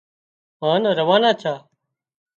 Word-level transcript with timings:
هانَ 0.63 0.83
روانا 0.99 1.31
ڇا 1.41 1.53